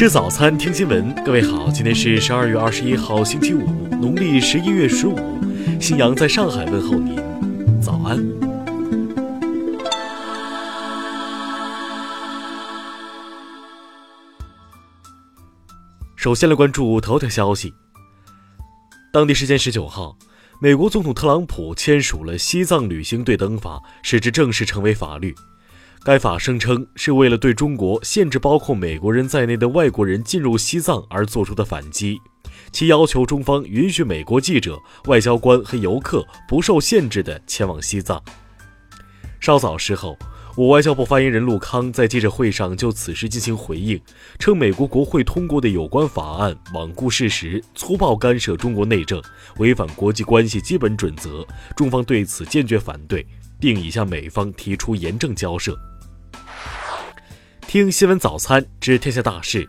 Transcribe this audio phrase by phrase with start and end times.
[0.00, 1.14] 吃早餐，听新闻。
[1.26, 3.66] 各位好，今天是十二月二十一号，星期五，
[4.00, 5.14] 农历十一月十五。
[5.78, 7.16] 新阳在上海问候您，
[7.82, 8.16] 早安。
[16.16, 17.70] 首先来关注头条消息。
[19.12, 20.16] 当地时间十九号，
[20.62, 25.34] 美国总统特朗普签署了《西藏旅行对等法》，使之正式成为法律。
[26.02, 32.18] 该法声称是为了对中国限制包括美国人在内的外国人进入西藏而做出的反击，
[32.72, 38.22] 其要求中方允许美国记者、外交官和游客不受限制地前往西藏。
[39.40, 40.16] 稍早时候，
[40.56, 44.00] 我外交部发言人陆康在记者会上就此事进行回应，
[44.38, 49.22] 称美国国会通过的有关法案罔顾事实，粗暴干涉中国内政，
[49.58, 51.46] 违反国际关系基本准则，
[51.76, 53.26] 中方对此坚决反对，
[53.60, 55.78] 并已向美方提出严正交涉。
[57.72, 59.64] 听新闻早餐知天下大事。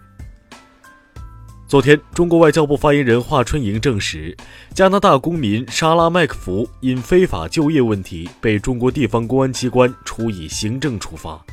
[1.67, 4.35] 昨天，中国外交部发言人华春莹证实，
[4.73, 11.45] 加拿大公民莎拉麦克福因非法就业问题被中国地方公安机关处以行政处罚。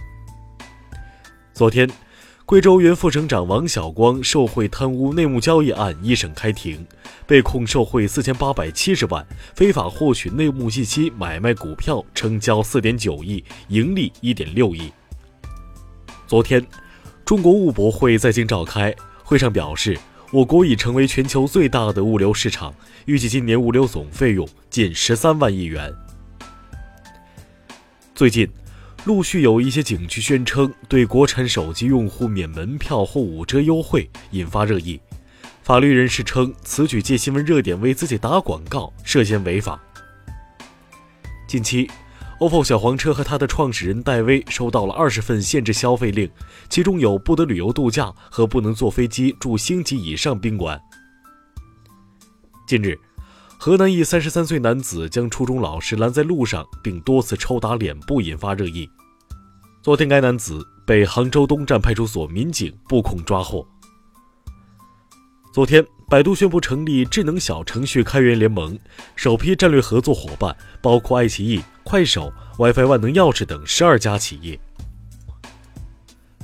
[1.52, 1.86] 昨天，
[2.46, 6.82] 贵州原副省长王晓光受贿贪污内幕交易案一审开庭，
[7.26, 9.22] 被控受贿四千八百七十万，
[9.54, 14.90] 非法获取内幕信息买卖股票，成交四点九亿，盈利一点六亿。
[16.28, 16.62] 昨天，
[17.24, 19.98] 中国物博会在京召开，会上表示，
[20.30, 22.74] 我国已成为全球最大的物流市场，
[23.06, 25.90] 预计今年物流总费用近十三万亿元。
[28.14, 28.46] 最近，
[29.06, 35.00] 陆续有一些景区宣称对国产手机用户免门票或五折优惠，引发热议。
[35.62, 39.82] 法律人士称，此举借新闻热点为自己打广告，涉嫌违法。
[41.46, 41.88] 近期。
[42.40, 46.30] OPPO 小黄车和它的创始人戴威收到了二十份限制消费令，
[46.68, 50.80] 其中有不得旅游度假和不能坐飞机住星级以上宾馆。
[52.68, 52.96] 近日，
[53.58, 58.88] 河南一三十三岁男子将初中老师拦在路上，并多次抽打脸部，引发热议。
[59.82, 63.66] 昨天，该男子被杭州东站派出所民警布控抓获。
[65.52, 65.84] 昨天。
[66.10, 68.78] 百度宣布成立智能小程序开源联盟，
[69.14, 74.58] 首批战略合作伙伴包括爱奇艺、快手、WiFi 万能钥匙等十二家企业。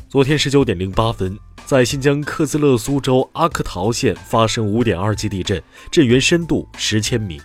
[0.06, 7.40] 昨天十九点零八分，在新疆克孜勒苏州阿克陶县发生五点二级地震，震源深度十千米。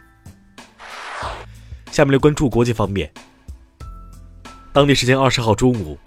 [1.89, 3.09] 下面来关注国际方面。
[4.73, 5.97] 当地时间二十号中午，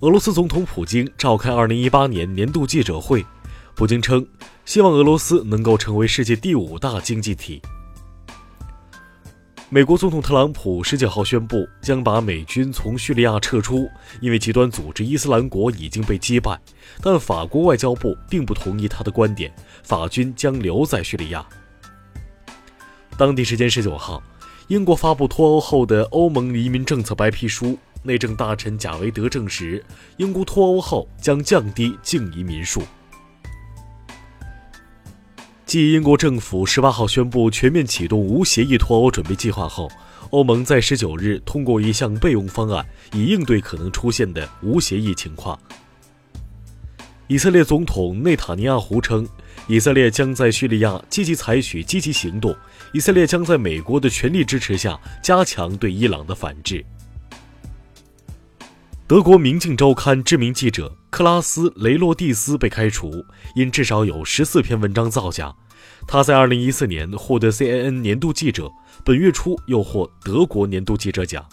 [0.00, 3.24] 俄罗斯总统普京召开二零一八年年度记者会，
[3.80, 4.26] 普京称。
[4.66, 7.62] 希望俄罗斯能够成为世界第五大经济体。
[9.70, 13.88] 美国总统特朗普十九号宣布将把美军从叙利亚撤出，
[14.20, 16.60] 因为极端组织伊斯兰国已经被击败。
[17.00, 19.50] 但法国外交部并不同意他的观点，
[19.82, 21.42] 法军将留在叙利亚。
[23.16, 24.22] 当地时间十九号，
[24.68, 29.82] 英国发布脱欧后的欧盟移民政策白皮书，内政大臣贾维德证实，
[30.18, 32.82] 英国脱欧后将降低净移民数。
[35.70, 39.88] 继英国政府十八号宣布全面启动无协议脱欧准备计划后，
[40.30, 45.56] 欧盟在十九日通过一项备用方案，以应对可能出现的无协议情况。
[47.28, 49.24] 以色列总统内塔尼亚胡称，
[49.68, 52.52] 以色列将在叙利亚积极采取积极行动，
[52.92, 56.84] 以色列将在美国的全力支持下加强对伊朗的反制。
[59.10, 63.24] 德国《明镜周刊》知名记者克拉斯·雷洛蒂斯被开除，
[63.56, 65.52] 因至少有十四篇文章造假。
[66.06, 68.70] 他在2014年获得 CNN 年度记者，
[69.04, 71.44] 本月初又获德国年度记者奖。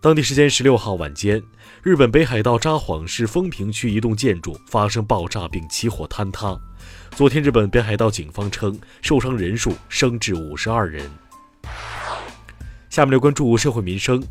[0.00, 1.42] 当地时间十六号晚间，
[1.82, 6.58] 日本北海道札幌市丰平区一栋建筑发生爆炸并起火坍塌。
[7.10, 11.10] 昨天，日本北海道警方称，受伤人数升至五十二人。
[12.88, 14.24] 下面来关注社会民生。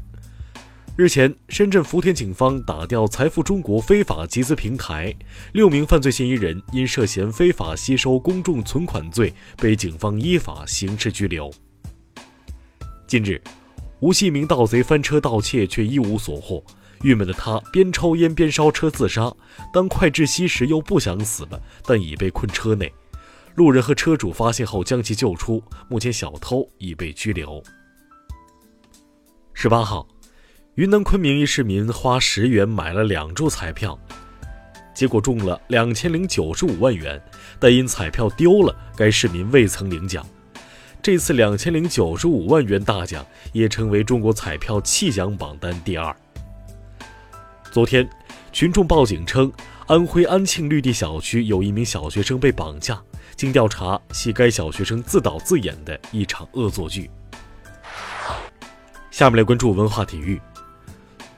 [0.97, 5.15] 日前，深圳福田警方打掉财富中国非法集资平台，
[5.53, 11.51] 六名犯罪嫌疑人因涉嫌非法吸收公众存款罪，被警方依法刑事拘留。
[13.05, 13.39] 近日，
[13.99, 16.63] 无锡一名盗贼翻车盗窃却一无所获，
[17.03, 19.31] 郁闷的他边抽烟边烧车自杀，
[19.71, 22.91] 当快窒息时又不想死了，但已被困车内。
[23.53, 27.63] 路人和车主发现后将其救出，目前小偷已被拘留。
[29.53, 30.07] 十八号。
[30.77, 33.97] 云南昆明一市民花十元买了两注彩票，
[34.93, 37.19] 结果中了两千零九十五万元，
[37.59, 40.23] 但因彩票丢了，该市民未曾领奖。
[41.01, 46.15] 这次两千零九十五万元大奖也成为中国彩票弃奖榜单第二。
[47.71, 48.07] 昨天，
[48.51, 49.51] 群众报警称，
[49.87, 53.01] 安徽安庆绿地小区有一名小学生被绑架，
[53.35, 57.09] 经调查，系该小学生自导自演的一场恶作剧。
[59.09, 60.39] 下面来关注文化体育。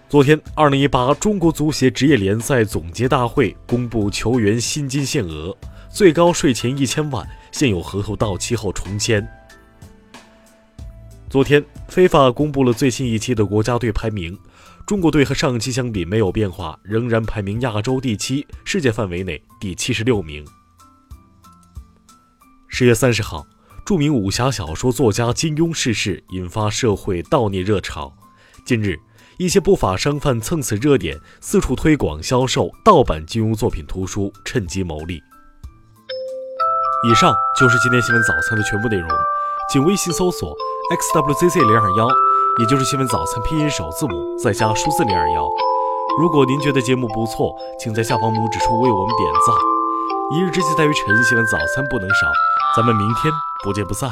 [0.09, 5.55] 昨天，二零一八中国足协职业联赛总结大会公布球员薪金限额，
[5.87, 9.23] 最高税前一千万，现有合同到期后重签。
[11.29, 14.35] 昨天，非法公布了最新一期的国家队排名，
[14.83, 20.43] 中国队和上期相比没有变化，仍然排名亚洲第七，世界范围内第七十六名。
[22.67, 23.45] 十月三十号，
[23.85, 28.11] 著名武侠小说作家金庸逝世，引发社会悼念热潮。
[28.65, 28.99] 近日，
[29.39, 35.23] 一些不法商贩蹭此热点，四处推广销售盗版金庸作品图书，趁机牟利。
[37.07, 39.09] 以上就是今天新闻早餐的全部内容，
[39.71, 40.53] 请微信搜索。
[40.91, 42.09] xwzc 零二幺，
[42.59, 45.47] 也就是新闻早餐拼音首字母再加数字零二幺。
[46.19, 49.55] 如果您觉得节目不错，请在下方拇指处为我们点赞。
[50.35, 52.27] 一日之计在于晨，新闻早餐不能少。
[52.75, 53.31] 咱们明天
[53.63, 54.11] 不见不散。